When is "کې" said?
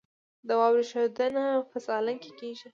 2.23-2.31